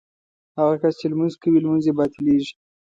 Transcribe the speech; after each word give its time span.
هغه 0.57 0.75
کس 0.81 0.93
چې 0.99 1.05
لمونځ 1.11 1.33
کوي 1.41 1.59
لمونځ 1.63 1.83
یې 1.89 1.93
باطلېږي. 1.97 2.53